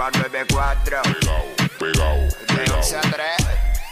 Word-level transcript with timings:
nueva 0.00 0.10
94. 0.12 1.02
Pegao, 1.02 1.44
pegao, 1.78 2.16
De 2.16 2.34
pegao, 2.54 2.78
11 2.78 2.96
a 2.96 3.00
3. 3.00 3.12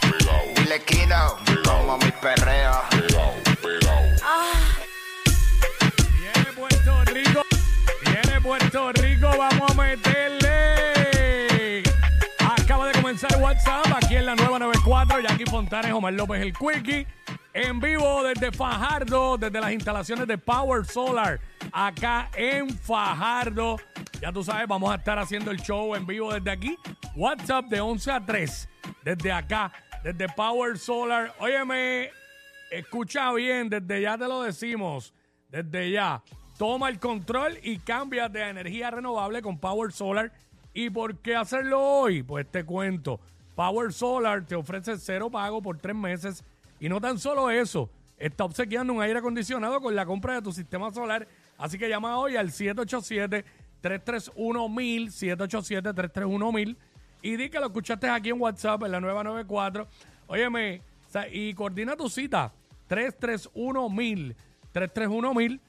pegao, 0.01 0.41
Dile 0.55 0.79
Kino, 0.83 1.37
como 1.63 1.97
mi 1.99 2.11
perreo. 2.11 2.81
pegao, 2.89 3.33
pegao. 3.61 4.01
Viene 6.17 6.51
Puerto 6.55 7.03
Rico. 7.13 7.43
Viene 8.01 8.41
Puerto 8.41 8.91
Rico. 8.93 9.29
Vamos 9.37 9.69
a 9.69 9.73
meterle. 9.75 11.83
Acaba 12.39 12.87
de 12.87 12.93
comenzar 12.93 13.37
WhatsApp 13.39 13.85
aquí 13.95 14.15
en 14.15 14.25
la 14.25 14.33
nueva 14.35 14.57
94. 14.57 15.19
Jackie 15.19 15.45
Fontanes, 15.45 15.93
Omar 15.93 16.13
López, 16.13 16.41
el 16.41 16.53
Quickie. 16.53 17.05
En 17.53 17.79
vivo 17.79 18.23
desde 18.23 18.51
Fajardo, 18.51 19.37
desde 19.37 19.61
las 19.61 19.71
instalaciones 19.71 20.25
de 20.27 20.39
Power 20.39 20.83
Solar. 20.85 21.39
Acá 21.71 22.29
en 22.35 22.69
Fajardo. 22.69 23.77
Ya 24.21 24.31
tú 24.31 24.43
sabes, 24.43 24.67
vamos 24.67 24.91
a 24.91 24.95
estar 24.95 25.17
haciendo 25.19 25.51
el 25.51 25.59
show 25.61 25.95
en 25.95 26.05
vivo 26.05 26.33
desde 26.33 26.51
aquí. 26.51 26.77
WhatsApp 27.15 27.65
de 27.65 27.81
11 27.81 28.11
a 28.11 28.25
3. 28.25 28.69
Desde 29.03 29.31
acá, 29.31 29.71
desde 30.03 30.27
Power 30.29 30.77
Solar. 30.77 31.33
Óyeme, 31.39 32.11
Escucha 32.69 33.33
bien, 33.33 33.67
desde 33.67 34.01
ya 34.01 34.15
te 34.15 34.27
lo 34.27 34.43
decimos, 34.43 35.13
desde 35.49 35.91
ya. 35.91 36.21
Toma 36.57 36.89
el 36.89 36.99
control 36.99 37.57
y 37.63 37.79
cambia 37.79 38.29
de 38.29 38.47
energía 38.47 38.91
renovable 38.91 39.41
con 39.41 39.57
Power 39.57 39.91
Solar. 39.91 40.31
¿Y 40.73 40.89
por 40.91 41.17
qué 41.17 41.35
hacerlo 41.35 41.81
hoy? 41.81 42.21
Pues 42.21 42.45
te 42.51 42.63
cuento. 42.65 43.19
Power 43.55 43.91
Solar 43.91 44.45
te 44.45 44.55
ofrece 44.55 44.97
cero 44.97 45.31
pago 45.31 45.61
por 45.61 45.77
tres 45.77 45.95
meses. 45.95 46.43
Y 46.79 46.89
no 46.89 47.01
tan 47.01 47.17
solo 47.17 47.49
eso, 47.49 47.89
está 48.17 48.43
obsequiando 48.43 48.93
un 48.93 49.01
aire 49.01 49.17
acondicionado 49.17 49.81
con 49.81 49.95
la 49.95 50.05
compra 50.05 50.35
de 50.35 50.41
tu 50.43 50.51
sistema 50.51 50.91
solar. 50.91 51.27
Así 51.59 51.77
que 51.77 51.87
llama 51.89 52.17
hoy 52.17 52.37
al 52.37 52.49
787-331-1000, 52.49 53.43
787-331-1000 55.11 56.77
y 57.21 57.35
di 57.35 57.49
que 57.49 57.59
lo 57.59 57.65
escuchaste 57.65 58.09
aquí 58.09 58.29
en 58.29 58.39
WhatsApp 58.41 58.81
en 58.83 58.93
la 58.93 59.01
nueva 59.01 59.23
94. 59.25 59.85
Óyeme, 60.27 60.81
y 61.31 61.53
coordina 61.53 61.97
tu 61.97 62.07
cita 62.09 62.53
331-1000, 62.89 64.35
331-1000 64.73 65.59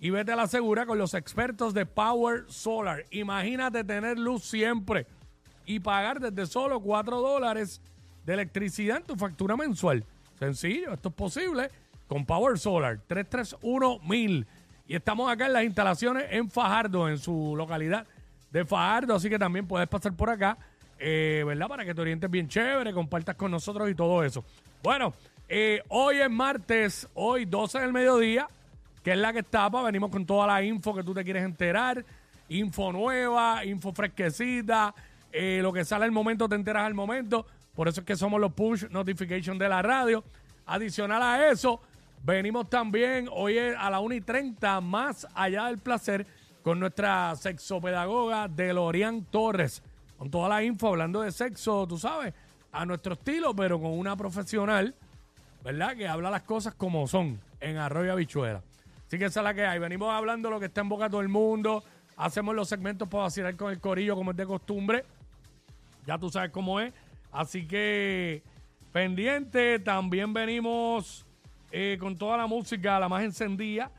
y 0.00 0.10
vete 0.10 0.32
a 0.32 0.36
la 0.36 0.48
segura 0.48 0.84
con 0.84 0.98
los 0.98 1.14
expertos 1.14 1.72
de 1.74 1.86
Power 1.86 2.44
Solar. 2.48 3.04
Imagínate 3.10 3.84
tener 3.84 4.18
luz 4.18 4.42
siempre 4.42 5.06
y 5.64 5.78
pagar 5.80 6.18
desde 6.18 6.44
solo 6.50 6.80
4 6.80 7.20
dólares 7.20 7.80
de 8.24 8.34
electricidad 8.34 8.96
en 8.96 9.04
tu 9.04 9.14
factura 9.14 9.56
mensual. 9.56 10.04
Sencillo, 10.38 10.92
esto 10.92 11.10
es 11.10 11.14
posible 11.14 11.70
con 12.08 12.26
Power 12.26 12.58
Solar 12.58 12.98
331-1000. 13.08 14.44
Y 14.88 14.94
estamos 14.94 15.30
acá 15.30 15.46
en 15.46 15.52
las 15.52 15.64
instalaciones 15.64 16.26
en 16.30 16.48
Fajardo, 16.48 17.08
en 17.08 17.18
su 17.18 17.54
localidad 17.56 18.06
de 18.50 18.64
Fajardo, 18.64 19.16
así 19.16 19.28
que 19.28 19.38
también 19.38 19.66
puedes 19.66 19.88
pasar 19.88 20.14
por 20.14 20.30
acá, 20.30 20.56
eh, 20.98 21.42
¿verdad? 21.44 21.66
Para 21.66 21.84
que 21.84 21.94
te 21.94 22.00
orientes 22.00 22.30
bien 22.30 22.48
chévere, 22.48 22.92
compartas 22.92 23.34
con 23.34 23.50
nosotros 23.50 23.90
y 23.90 23.94
todo 23.94 24.22
eso. 24.22 24.44
Bueno, 24.82 25.12
eh, 25.48 25.82
hoy 25.88 26.18
es 26.18 26.30
martes, 26.30 27.08
hoy 27.14 27.44
12 27.44 27.80
del 27.80 27.92
mediodía, 27.92 28.48
que 29.02 29.12
es 29.12 29.18
la 29.18 29.32
que 29.32 29.40
estaba, 29.40 29.82
venimos 29.82 30.10
con 30.10 30.24
toda 30.24 30.46
la 30.46 30.62
info 30.62 30.94
que 30.94 31.02
tú 31.02 31.12
te 31.12 31.24
quieres 31.24 31.44
enterar, 31.44 32.04
info 32.48 32.92
nueva, 32.92 33.64
info 33.64 33.92
fresquecita, 33.92 34.94
eh, 35.32 35.58
lo 35.62 35.72
que 35.72 35.84
sale 35.84 36.04
al 36.04 36.12
momento 36.12 36.48
te 36.48 36.54
enteras 36.54 36.84
al 36.84 36.94
momento, 36.94 37.44
por 37.74 37.88
eso 37.88 38.00
es 38.00 38.06
que 38.06 38.16
somos 38.16 38.40
los 38.40 38.52
push 38.52 38.84
notification 38.88 39.58
de 39.58 39.68
la 39.68 39.82
radio. 39.82 40.22
Adicional 40.66 41.22
a 41.22 41.50
eso, 41.50 41.80
venimos 42.26 42.68
también 42.68 43.28
hoy 43.32 43.56
a 43.56 43.88
la 43.88 44.00
1 44.00 44.16
y 44.16 44.20
30 44.20 44.80
más 44.80 45.28
allá 45.32 45.66
del 45.66 45.78
placer 45.78 46.26
con 46.60 46.80
nuestra 46.80 47.36
sexopedagoga 47.36 48.48
Delorian 48.48 49.24
Torres, 49.26 49.80
con 50.18 50.28
toda 50.28 50.48
la 50.48 50.64
info 50.64 50.88
hablando 50.88 51.20
de 51.20 51.30
sexo, 51.30 51.86
tú 51.86 51.96
sabes, 51.96 52.34
a 52.72 52.84
nuestro 52.84 53.14
estilo, 53.14 53.54
pero 53.54 53.80
con 53.80 53.96
una 53.96 54.16
profesional, 54.16 54.92
¿verdad? 55.62 55.96
Que 55.96 56.08
habla 56.08 56.28
las 56.28 56.42
cosas 56.42 56.74
como 56.74 57.06
son 57.06 57.40
en 57.60 57.76
Arroyo 57.76 58.12
Habichuela. 58.12 58.60
Así 59.06 59.18
que 59.18 59.26
esa 59.26 59.40
es 59.40 59.44
la 59.44 59.54
que 59.54 59.64
hay. 59.64 59.78
Venimos 59.78 60.12
hablando 60.12 60.50
lo 60.50 60.58
que 60.58 60.66
está 60.66 60.80
en 60.80 60.88
boca 60.88 61.08
todo 61.08 61.20
el 61.20 61.28
mundo. 61.28 61.84
Hacemos 62.16 62.56
los 62.56 62.68
segmentos 62.68 63.08
para 63.08 63.24
vacilar 63.24 63.54
con 63.54 63.70
el 63.70 63.78
corillo 63.78 64.16
como 64.16 64.32
es 64.32 64.36
de 64.36 64.46
costumbre. 64.46 65.04
Ya 66.04 66.18
tú 66.18 66.28
sabes 66.28 66.50
cómo 66.50 66.80
es. 66.80 66.92
Así 67.30 67.68
que 67.68 68.42
pendiente, 68.92 69.78
también 69.78 70.32
venimos 70.32 71.25
eh, 71.70 71.96
con 71.98 72.16
toda 72.16 72.36
la 72.36 72.46
música, 72.46 72.98
la 72.98 73.08
más 73.08 73.22
encendida, 73.22 73.90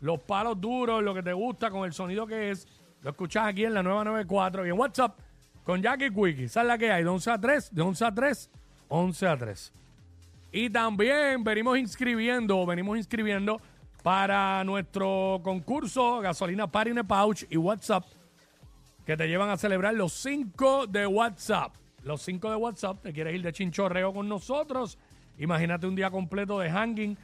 los 0.00 0.20
palos 0.20 0.60
duros, 0.60 1.02
lo 1.02 1.14
que 1.14 1.22
te 1.22 1.32
gusta, 1.32 1.70
con 1.70 1.84
el 1.84 1.92
sonido 1.92 2.26
que 2.26 2.50
es. 2.50 2.66
Lo 3.02 3.10
escuchas 3.10 3.46
aquí 3.46 3.64
en 3.64 3.74
la 3.74 3.82
nueva 3.82 4.04
94 4.04 4.66
y 4.66 4.70
en 4.70 4.78
WhatsApp 4.78 5.18
con 5.64 5.82
Jackie 5.82 6.10
Quickie. 6.10 6.48
¿Sabes 6.48 6.68
la 6.68 6.78
que 6.78 6.90
hay? 6.90 7.02
De 7.02 7.08
11 7.08 7.30
a 7.30 7.40
3, 7.40 7.74
de 7.74 7.82
11 7.82 8.04
a 8.04 8.14
3, 8.14 8.50
11 8.88 9.26
a 9.26 9.36
3. 9.36 9.72
Y 10.52 10.70
también 10.70 11.42
venimos 11.42 11.78
inscribiendo, 11.78 12.64
venimos 12.64 12.96
inscribiendo 12.96 13.60
para 14.02 14.62
nuestro 14.64 15.40
concurso 15.42 16.20
Gasolina 16.20 16.66
Party 16.66 16.90
in 16.90 16.98
a 16.98 17.04
Pouch 17.04 17.44
y 17.50 17.56
WhatsApp 17.56 18.04
que 19.04 19.16
te 19.16 19.28
llevan 19.28 19.50
a 19.50 19.56
celebrar 19.56 19.94
los 19.94 20.12
5 20.12 20.86
de 20.86 21.06
WhatsApp. 21.06 21.74
Los 22.04 22.22
5 22.22 22.50
de 22.50 22.56
WhatsApp, 22.56 23.02
te 23.02 23.12
quieres 23.12 23.34
ir 23.34 23.42
de 23.42 23.52
chinchorreo 23.52 24.12
con 24.12 24.28
nosotros. 24.28 24.98
Imagínate 25.38 25.86
un 25.86 25.94
día 25.94 26.10
completo 26.10 26.58
de 26.58 26.70
hanging 26.70 27.16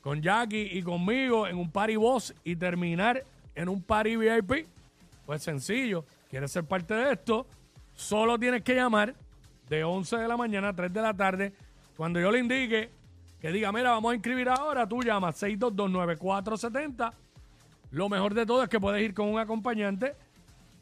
con 0.00 0.22
Jackie 0.22 0.70
y 0.72 0.82
conmigo 0.82 1.46
en 1.46 1.56
un 1.56 1.70
party 1.70 1.96
boss 1.96 2.34
y 2.44 2.56
terminar 2.56 3.24
en 3.54 3.68
un 3.68 3.82
party 3.82 4.16
VIP. 4.16 4.66
Pues 5.26 5.42
sencillo, 5.42 6.04
quieres 6.30 6.50
ser 6.50 6.64
parte 6.64 6.94
de 6.94 7.12
esto, 7.12 7.46
solo 7.94 8.38
tienes 8.38 8.62
que 8.62 8.74
llamar 8.74 9.14
de 9.68 9.84
11 9.84 10.16
de 10.16 10.28
la 10.28 10.36
mañana 10.36 10.68
a 10.68 10.72
3 10.72 10.92
de 10.92 11.02
la 11.02 11.14
tarde. 11.14 11.52
Cuando 11.96 12.20
yo 12.20 12.30
le 12.30 12.38
indique 12.38 12.90
que 13.40 13.52
diga, 13.52 13.70
mira, 13.70 13.90
vamos 13.90 14.12
a 14.12 14.14
inscribir 14.14 14.48
ahora, 14.48 14.88
tú 14.88 15.02
llamas 15.02 15.42
6229470. 15.42 17.12
Lo 17.90 18.08
mejor 18.08 18.34
de 18.34 18.46
todo 18.46 18.62
es 18.62 18.68
que 18.68 18.80
puedes 18.80 19.02
ir 19.02 19.14
con 19.14 19.28
un 19.28 19.38
acompañante. 19.38 20.14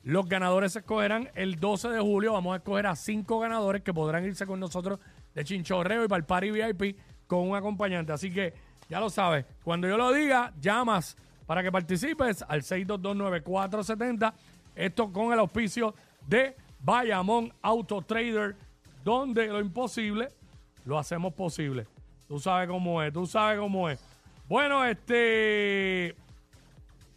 Los 0.05 0.29
ganadores 0.29 0.73
se 0.73 0.79
escogerán 0.81 1.29
el 1.35 1.59
12 1.59 1.89
de 1.89 2.01
julio. 2.01 2.33
Vamos 2.33 2.55
a 2.55 2.57
escoger 2.59 2.87
a 2.87 2.97
cinco 2.97 3.41
ganadores 3.41 3.83
que 3.83 3.93
podrán 3.93 4.25
irse 4.25 4.47
con 4.47 4.61
nosotros 4.61 5.01
de 5.37 5.45
chinchorreo 5.45 6.05
y 6.05 6.09
para 6.09 6.19
el 6.19 6.25
party 6.25 6.51
VIP 6.51 6.99
con 7.27 7.49
un 7.51 7.55
acompañante. 7.55 8.13
Así 8.13 8.33
que 8.33 8.55
ya 8.89 8.99
lo 8.99 9.11
sabes. 9.11 9.45
Cuando 9.63 9.87
yo 9.87 9.97
lo 9.97 10.13
diga, 10.13 10.53
llamas 10.61 11.17
para 11.47 11.63
que 11.63 11.71
participes 11.71 12.43
al 12.49 12.63
6229470. 12.63 14.33
Esto 14.75 15.13
con 15.13 15.33
el 15.33 15.39
auspicio 15.39 15.95
de 16.27 16.57
Bayamón 16.81 17.53
Auto 17.63 18.03
Trader, 18.03 18.57
donde 19.05 19.47
lo 19.47 19.61
imposible 19.61 20.31
lo 20.87 20.99
hacemos 20.99 21.35
posible. 21.35 21.87
Tú 22.27 22.39
sabes 22.39 22.69
cómo 22.69 23.03
es, 23.03 23.13
tú 23.13 23.27
sabes 23.27 23.59
cómo 23.61 23.91
es. 23.91 24.01
Bueno, 24.49 24.85
este. 24.85 26.17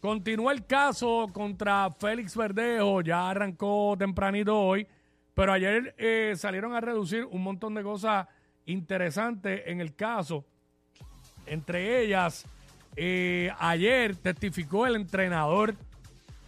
Continúa 0.02 0.54
el 0.54 0.66
caso 0.66 1.30
contra 1.34 1.94
Félix 2.00 2.36
Verdejo, 2.36 3.02
ya 3.02 3.30
arrancó 3.30 3.96
tempranito 4.00 4.58
hoy, 4.58 4.88
pero 5.34 5.54
ayer 5.54 5.96
eh, 5.98 6.34
salieron 6.38 6.74
a 6.76 6.82
reducir 6.82 7.26
un 7.26 7.44
montón 7.44 7.74
de 7.74 7.84
cosas 7.84 8.28
interesantes 8.66 9.64
en 9.66 9.82
el 9.82 9.96
caso. 9.96 10.46
Entre 11.46 12.04
ellas, 12.04 12.46
eh, 12.96 13.52
ayer 13.60 14.16
testificó 14.16 14.86
el 14.86 14.96
entrenador 14.96 15.76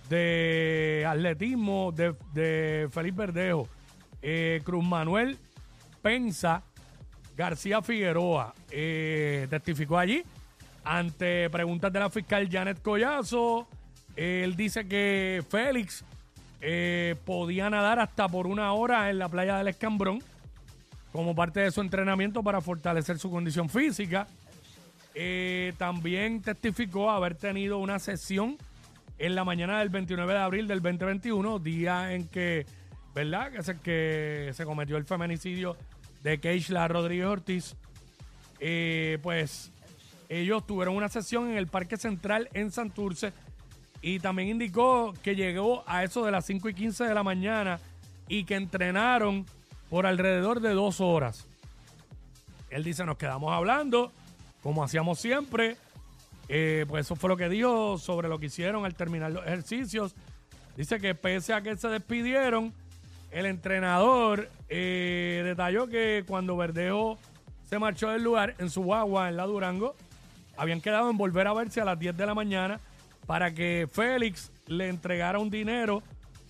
de 0.10 1.06
atletismo 1.07 1.92
de, 1.92 2.16
de 2.33 2.89
Félix 2.92 3.16
Verdejo, 3.16 3.68
eh, 4.22 4.62
Cruz 4.63 4.84
Manuel 4.84 5.38
Pensa 6.01 6.63
García 7.38 7.81
Figueroa, 7.81 8.54
testificó 8.69 9.98
allí 9.98 10.24
ante 10.84 11.50
preguntas 11.50 11.94
de 11.94 12.00
la 12.00 12.10
fiscal 12.10 12.50
Janet 12.51 12.81
Collazo. 12.81 13.68
Él 14.16 14.56
dice 14.56 14.88
que 14.88 15.44
Félix 15.50 16.04
eh, 16.62 17.16
podía 17.25 17.69
nadar 17.69 18.00
hasta 18.00 18.28
por 18.28 18.46
una 18.46 18.72
hora 18.74 19.10
en 19.10 19.18
la 19.18 19.28
playa 19.30 19.58
del 19.58 19.68
Escambrón 19.68 20.24
como 21.12 21.36
parte 21.36 21.60
de 21.60 21.72
su 21.72 21.81
entrenamiento 21.81 22.44
para 22.44 22.62
fortalecer 22.62 23.19
su 23.19 23.30
condición 23.31 23.68
física. 23.68 24.28
Eh, 25.13 25.74
también 25.78 26.42
testificó 26.42 27.10
haber 27.10 27.36
tenido 27.36 27.80
una 27.80 28.00
sesión 28.00 28.58
en 29.18 29.36
la 29.36 29.44
mañana 29.44 29.80
del 29.80 29.90
29 29.90 30.34
de 30.34 30.40
abril 30.40 30.68
del 30.68 30.81
2021, 30.81 31.60
día 31.60 32.13
en 32.13 32.28
que, 32.28 32.66
¿verdad? 33.13 33.52
Que 33.52 33.58
es 33.58 33.68
el 33.68 33.80
que 33.80 34.52
se 34.54 34.63
cometió 34.63 34.98
el 34.98 35.06
feminicidio 35.06 35.75
de 36.24 36.40
Keishla 36.40 36.88
Rodríguez 36.88 37.25
Ortiz. 37.25 37.75
Eh, 38.60 39.18
pues 39.22 39.72
ellos 40.30 40.66
tuvieron 40.66 40.96
una 40.96 41.10
sesión 41.10 41.50
en 41.50 41.58
el 41.58 41.68
Parque 41.68 41.98
Central 41.98 42.50
en 42.54 42.72
Santurce 42.72 43.34
y 44.01 44.19
también 44.19 44.50
indicó 44.50 45.13
que 45.21 45.36
llegó 45.36 45.83
a 45.86 46.03
eso 46.03 46.25
de 46.25 46.31
las 46.31 46.45
5 46.45 46.69
y 46.69 46.74
15 46.74 47.03
de 47.06 47.13
la 47.13 47.24
mañana 47.24 47.80
y 48.27 48.45
que 48.45 48.56
entrenaron 48.56 49.45
por 49.89 50.06
alrededor 50.06 50.59
de 50.59 50.71
dos 50.71 51.01
horas. 51.01 51.48
Él 52.69 52.83
dice, 52.83 53.06
nos 53.06 53.18
quedamos 53.18 53.51
hablando, 53.53 54.12
como 54.63 54.83
hacíamos 54.83 55.19
siempre. 55.19 55.77
Eh, 56.48 56.86
pues 56.88 57.06
eso 57.06 57.15
fue 57.15 57.30
lo 57.30 57.38
que 57.38 57.50
dijo 57.50 57.98
sobre 57.98 58.27
lo 58.27 58.39
que 58.39 58.48
hicieron 58.48 58.86
al 58.86 58.95
terminar 58.95 59.31
los 59.31 59.45
ejercicios. 59.45 60.15
Dice 60.75 61.00
que 61.00 61.13
pese 61.13 61.53
a 61.53 61.62
que 61.62 61.75
se 61.77 61.89
despidieron, 61.89 62.74
el 63.31 63.45
entrenador 63.45 64.50
eh, 64.69 65.42
detalló 65.45 65.88
que 65.88 66.24
cuando 66.27 66.57
Verdejo 66.57 67.19
se 67.69 67.77
marchó 67.77 68.09
del 68.09 68.24
lugar 68.24 68.56
en 68.57 68.69
su 68.69 68.81
guagua 68.81 69.30
en 69.30 69.38
la 69.38 69.45
Durango, 69.45 69.95
habían 70.57 70.81
quedado 70.81 71.09
en 71.09 71.18
volver 71.18 71.48
a 71.48 71.53
verse 71.53 71.81
a 71.81 71.86
las 71.86 72.00
10 72.00 72.18
de 72.18 72.25
la 72.25 72.33
mañana 72.33 72.80
para 73.31 73.54
que 73.54 73.88
Félix 73.89 74.51
le 74.68 74.89
entregara 74.89 75.39
un 75.39 75.50
dinero 75.50 76.04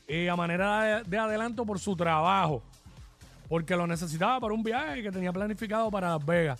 eh, 0.08 0.32
a 0.32 0.36
manera 0.36 0.82
de, 0.82 1.04
de 1.04 1.18
adelanto 1.20 1.64
por 1.64 1.78
su 1.78 1.96
trabajo, 1.96 2.64
porque 3.48 3.76
lo 3.76 3.86
necesitaba 3.86 4.40
para 4.40 4.56
un 4.56 4.64
viaje 4.64 5.04
que 5.04 5.12
tenía 5.12 5.32
planificado 5.32 5.92
para 5.92 6.10
Las 6.10 6.26
Vegas. 6.26 6.60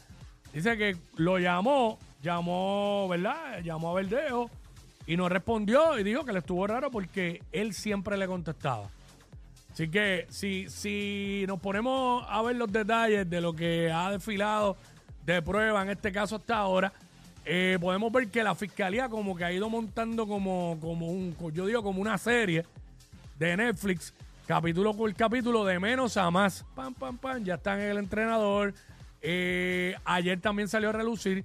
Dice 0.54 0.78
que 0.78 0.96
lo 1.16 1.40
llamó, 1.40 1.98
llamó, 2.22 3.08
¿verdad? 3.10 3.64
Llamó 3.64 3.90
a 3.90 3.94
Verdejo 3.96 4.52
y 5.08 5.18
no 5.18 5.28
respondió 5.28 5.98
y 5.98 6.04
dijo 6.04 6.24
que 6.24 6.34
le 6.34 6.38
estuvo 6.38 6.68
raro 6.68 6.92
porque 6.92 7.42
él 7.52 7.74
siempre 7.74 8.16
le 8.16 8.28
contestaba. 8.28 8.92
Así 9.74 9.90
que 9.90 10.28
si, 10.30 10.70
si 10.70 11.46
nos 11.48 11.60
ponemos 11.60 12.24
a 12.30 12.44
ver 12.44 12.58
los 12.58 12.72
detalles 12.72 13.28
de 13.28 13.42
lo 13.42 13.54
que 13.54 13.92
ha 13.92 14.12
desfilado 14.12 14.78
de 15.26 15.42
prueba, 15.42 15.82
en 15.82 15.90
este 15.90 16.12
caso 16.12 16.36
hasta 16.36 16.58
ahora, 16.58 16.94
eh, 17.46 17.78
podemos 17.80 18.12
ver 18.12 18.28
que 18.28 18.44
la 18.44 18.56
fiscalía 18.56 19.10
como 19.10 19.36
que 19.36 19.44
ha 19.44 19.52
ido 19.52 19.70
montando 19.70 20.28
como, 20.28 20.78
como 20.80 21.08
un, 21.08 21.36
yo 21.54 21.66
digo, 21.66 21.82
como 21.82 22.02
una 22.02 22.18
serie 22.18 22.66
de 23.40 23.58
Netflix, 23.58 24.14
capítulo 24.46 24.94
por 24.94 25.14
capítulo, 25.16 25.66
de 25.66 25.80
menos 25.80 26.18
a 26.18 26.30
más. 26.30 26.64
Pam, 26.76 26.94
pam, 26.94 27.18
pam, 27.18 27.44
ya 27.44 27.56
está 27.56 27.74
en 27.76 27.90
el 27.90 27.98
entrenador. 27.98 28.74
Eh, 29.22 29.96
ayer 30.06 30.40
también 30.40 30.68
salió 30.68 30.90
a 30.90 30.94
relucir 30.94 31.44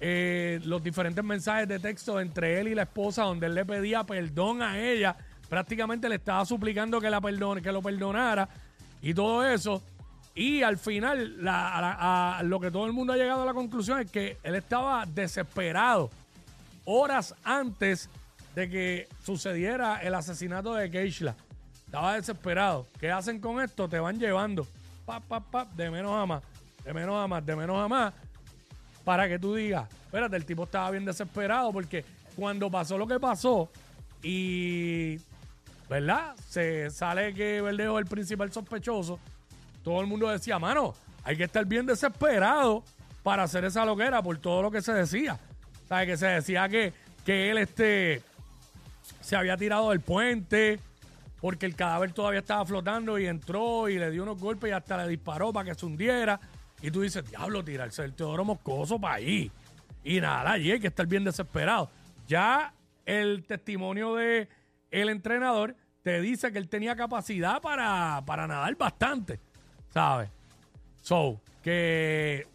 eh, 0.00 0.60
los 0.64 0.82
diferentes 0.82 1.22
mensajes 1.22 1.68
de 1.68 1.78
texto 1.78 2.20
entre 2.20 2.60
él 2.60 2.68
y 2.68 2.74
la 2.74 2.82
esposa, 2.82 3.24
donde 3.24 3.46
él 3.46 3.54
le 3.54 3.64
pedía 3.64 4.04
perdón 4.04 4.62
a 4.62 4.78
ella. 4.78 5.16
Prácticamente 5.48 6.08
le 6.08 6.16
estaba 6.16 6.44
suplicando 6.46 7.00
que, 7.00 7.10
la 7.10 7.20
perdone, 7.20 7.60
que 7.60 7.70
lo 7.70 7.82
perdonara 7.82 8.48
y 9.02 9.12
todo 9.12 9.46
eso. 9.46 9.82
Y 10.34 10.62
al 10.62 10.78
final, 10.78 11.38
a 11.46 12.42
lo 12.44 12.58
que 12.58 12.70
todo 12.70 12.86
el 12.86 12.92
mundo 12.92 13.12
ha 13.12 13.16
llegado 13.16 13.42
a 13.42 13.46
la 13.46 13.54
conclusión 13.54 14.00
es 14.00 14.10
que 14.10 14.36
él 14.42 14.56
estaba 14.56 15.06
desesperado 15.06 16.10
horas 16.84 17.34
antes 17.44 18.10
de 18.54 18.68
que 18.68 19.08
sucediera 19.22 20.02
el 20.02 20.14
asesinato 20.14 20.74
de 20.74 20.90
Keishla. 20.90 21.34
Estaba 21.86 22.14
desesperado. 22.14 22.86
¿Qué 22.98 23.10
hacen 23.10 23.40
con 23.40 23.60
esto? 23.60 23.88
Te 23.88 23.98
van 23.98 24.18
llevando. 24.18 24.66
Pa, 25.06 25.22
de 25.76 25.90
menos 25.90 26.12
a 26.12 26.26
más. 26.26 26.42
De 26.84 26.92
menos 26.92 27.22
a 27.22 27.26
más, 27.26 27.44
de 27.44 27.56
menos 27.56 27.78
a 27.78 27.88
más. 27.88 28.14
Para 29.04 29.28
que 29.28 29.38
tú 29.38 29.54
digas, 29.54 29.88
espérate, 30.06 30.36
el 30.36 30.44
tipo 30.44 30.64
estaba 30.64 30.90
bien 30.90 31.04
desesperado 31.04 31.72
porque 31.72 32.04
cuando 32.34 32.70
pasó 32.70 32.98
lo 32.98 33.06
que 33.06 33.20
pasó 33.20 33.70
y, 34.22 35.18
¿verdad? 35.88 36.34
Se 36.48 36.90
sale 36.90 37.34
que 37.34 37.60
Verdejo 37.60 37.98
es 37.98 38.04
el 38.04 38.10
principal 38.10 38.50
sospechoso. 38.50 39.20
Todo 39.84 40.00
el 40.00 40.08
mundo 40.08 40.28
decía, 40.28 40.58
mano, 40.58 40.94
hay 41.22 41.36
que 41.36 41.44
estar 41.44 41.64
bien 41.66 41.86
desesperado 41.86 42.82
para 43.22 43.44
hacer 43.44 43.64
esa 43.64 43.84
loquera 43.84 44.22
por 44.22 44.38
todo 44.38 44.62
lo 44.62 44.70
que 44.70 44.82
se 44.82 44.92
decía. 44.92 45.38
¿Sabes? 45.88 46.08
Que 46.08 46.16
se 46.16 46.26
decía 46.26 46.68
que, 46.68 46.92
que 47.24 47.50
él 47.50 47.58
este, 47.58 48.22
se 49.20 49.36
había 49.36 49.56
tirado 49.56 49.90
del 49.90 50.00
puente 50.00 50.80
porque 51.40 51.66
el 51.66 51.76
cadáver 51.76 52.12
todavía 52.12 52.40
estaba 52.40 52.64
flotando 52.64 53.18
y 53.18 53.26
entró 53.26 53.88
y 53.90 53.98
le 53.98 54.10
dio 54.10 54.22
unos 54.22 54.40
golpes 54.40 54.70
y 54.70 54.72
hasta 54.72 54.96
le 54.96 55.08
disparó 55.08 55.52
para 55.52 55.70
que 55.70 55.78
se 55.78 55.84
hundiera. 55.84 56.40
Y 56.80 56.90
tú 56.90 57.02
dices, 57.02 57.28
diablo, 57.28 57.62
tirarse 57.62 58.02
el 58.02 58.14
Teodoro 58.14 58.46
Moscoso 58.46 58.98
para 58.98 59.16
ahí. 59.16 59.52
Y 60.02 60.20
nada, 60.20 60.52
allí 60.52 60.72
hay 60.72 60.80
que 60.80 60.86
estar 60.86 61.06
bien 61.06 61.22
desesperado. 61.22 61.90
Ya 62.26 62.72
el 63.04 63.44
testimonio 63.44 64.14
de 64.14 64.48
el 64.90 65.10
entrenador 65.10 65.76
te 66.02 66.20
dice 66.20 66.52
que 66.52 66.58
él 66.58 66.68
tenía 66.68 66.96
capacidad 66.96 67.60
para, 67.60 68.22
para 68.24 68.46
nadar 68.46 68.74
bastante, 68.76 69.40
¿sabes? 69.94 70.28
So, 71.02 71.40
que 71.62 72.48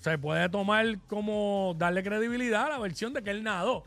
se 0.00 0.18
puede 0.18 0.48
tomar 0.50 0.84
como 1.08 1.74
darle 1.78 2.02
credibilidad 2.02 2.66
a 2.66 2.68
la 2.68 2.78
versión 2.78 3.14
de 3.14 3.22
que 3.22 3.30
él 3.30 3.42
nadó 3.42 3.84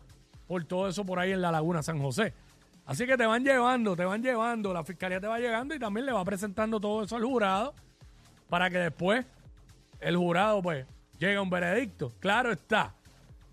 por 0.48 0.64
todo 0.66 0.88
eso 0.88 1.06
por 1.06 1.20
ahí 1.20 1.32
en 1.32 1.42
la 1.42 1.52
laguna 1.52 1.84
San 1.84 2.00
José. 2.00 2.34
Así 2.86 3.06
que 3.06 3.16
te 3.16 3.26
van 3.26 3.44
llevando, 3.44 3.96
te 3.96 4.04
van 4.04 4.22
llevando, 4.22 4.74
la 4.74 4.84
fiscalía 4.84 5.22
te 5.22 5.28
va 5.28 5.40
llegando 5.40 5.74
y 5.76 5.80
también 5.80 6.06
le 6.08 6.12
va 6.12 6.26
presentando 6.26 6.80
todo 6.80 7.04
eso 7.04 7.16
al 7.16 7.24
jurado 7.24 7.74
para 8.50 8.70
que 8.70 8.80
después 8.80 9.26
el 10.02 10.18
jurado 10.18 10.62
pues 10.62 10.86
llegue 11.20 11.36
a 11.36 11.42
un 11.42 11.50
veredicto. 11.50 12.12
Claro 12.20 12.52
está, 12.52 12.94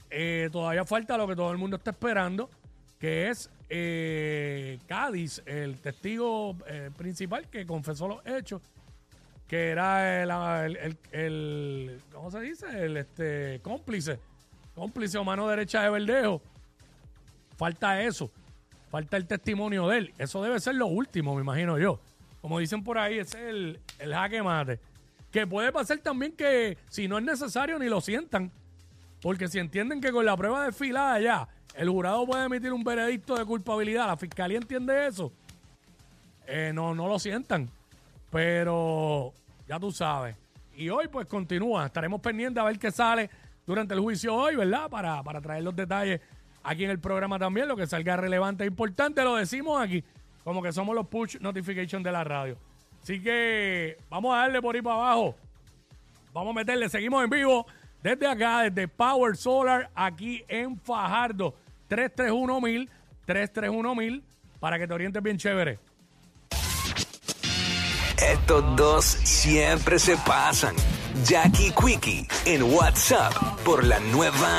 eh, 0.08 0.48
todavía 0.50 0.84
falta 0.84 1.18
lo 1.18 1.28
que 1.28 1.36
todo 1.36 1.52
el 1.52 1.58
mundo 1.58 1.76
está 1.76 1.90
esperando, 1.90 2.50
que 3.00 3.28
es 3.30 3.50
eh, 3.70 4.78
Cádiz, 4.86 5.42
el 5.46 5.80
testigo 5.80 6.56
eh, 6.68 6.90
principal 6.96 7.48
que 7.48 7.66
confesó 7.66 8.06
los 8.06 8.24
hechos, 8.26 8.60
que 9.48 9.70
era 9.70 10.22
el, 10.66 10.76
el- 10.76 10.98
el- 11.10 12.00
¿cómo 12.12 12.30
se 12.30 12.40
dice? 12.40 12.66
El 12.84 12.96
este 12.98 13.58
cómplice, 13.62 14.20
cómplice 14.74 15.18
o 15.18 15.24
mano 15.24 15.48
derecha 15.48 15.82
de 15.82 15.90
Verdejo. 15.90 16.40
Falta 17.56 18.02
eso, 18.02 18.30
falta 18.90 19.16
el 19.16 19.26
testimonio 19.26 19.88
de 19.88 19.98
él. 19.98 20.14
Eso 20.18 20.42
debe 20.42 20.60
ser 20.60 20.74
lo 20.76 20.86
último, 20.86 21.34
me 21.34 21.40
imagino 21.42 21.78
yo. 21.78 22.00
Como 22.40 22.58
dicen 22.58 22.84
por 22.84 22.96
ahí, 22.98 23.18
ese 23.18 23.38
es 23.42 23.48
el, 23.50 23.80
el 23.98 24.14
jaque 24.14 24.42
mate. 24.42 24.78
Que 25.30 25.46
puede 25.46 25.70
pasar 25.72 25.98
también 25.98 26.32
que 26.32 26.76
si 26.88 27.06
no 27.08 27.18
es 27.18 27.24
necesario 27.24 27.78
ni 27.78 27.88
lo 27.88 28.00
sientan. 28.00 28.50
Porque 29.22 29.48
si 29.48 29.58
entienden 29.58 30.00
que 30.00 30.12
con 30.12 30.24
la 30.24 30.36
prueba 30.36 30.64
desfilada 30.64 31.20
ya, 31.20 31.48
el 31.74 31.88
jurado 31.88 32.26
puede 32.26 32.46
emitir 32.46 32.72
un 32.72 32.82
veredicto 32.82 33.36
de 33.36 33.44
culpabilidad, 33.44 34.06
la 34.06 34.16
fiscalía 34.16 34.58
entiende 34.58 35.06
eso, 35.06 35.32
eh, 36.46 36.72
no, 36.74 36.94
no 36.94 37.06
lo 37.06 37.18
sientan. 37.18 37.68
Pero 38.30 39.32
ya 39.68 39.78
tú 39.78 39.90
sabes. 39.92 40.36
Y 40.76 40.88
hoy 40.88 41.08
pues 41.08 41.26
continúa, 41.26 41.86
estaremos 41.86 42.20
pendientes 42.20 42.60
a 42.60 42.64
ver 42.64 42.78
qué 42.78 42.90
sale 42.90 43.28
durante 43.66 43.94
el 43.94 44.00
juicio 44.00 44.34
hoy, 44.34 44.56
¿verdad? 44.56 44.88
Para, 44.88 45.22
para 45.22 45.40
traer 45.40 45.62
los 45.62 45.76
detalles 45.76 46.20
aquí 46.62 46.84
en 46.84 46.90
el 46.90 46.98
programa 46.98 47.38
también, 47.38 47.68
lo 47.68 47.76
que 47.76 47.86
salga 47.86 48.16
relevante 48.16 48.64
e 48.64 48.66
importante, 48.66 49.22
lo 49.22 49.36
decimos 49.36 49.80
aquí, 49.80 50.02
como 50.44 50.62
que 50.62 50.72
somos 50.72 50.94
los 50.94 51.06
push 51.06 51.36
notification 51.40 52.02
de 52.02 52.12
la 52.12 52.24
radio. 52.24 52.56
Así 53.02 53.20
que 53.22 53.96
vamos 54.08 54.34
a 54.34 54.38
darle 54.38 54.60
por 54.60 54.74
ahí 54.74 54.82
para 54.82 54.96
abajo. 54.96 55.34
Vamos 56.32 56.52
a 56.52 56.54
meterle, 56.54 56.88
seguimos 56.88 57.24
en 57.24 57.30
vivo 57.30 57.66
desde 58.02 58.26
acá, 58.26 58.62
desde 58.62 58.88
Power 58.88 59.36
Solar, 59.36 59.90
aquí 59.94 60.44
en 60.48 60.78
Fajardo. 60.78 61.54
331 61.88 62.86
331 63.26 64.22
para 64.60 64.78
que 64.78 64.86
te 64.86 64.94
orientes 64.94 65.22
bien 65.22 65.36
chévere. 65.36 65.78
Estos 68.16 68.76
dos 68.76 69.04
siempre 69.04 69.98
se 69.98 70.16
pasan. 70.18 70.74
Jackie 71.24 71.72
Quickie 71.72 72.28
en 72.44 72.62
WhatsApp 72.62 73.32
por 73.64 73.84
la 73.84 73.98
nueva 73.98 74.58